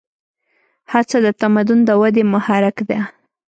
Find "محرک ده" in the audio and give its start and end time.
2.33-2.99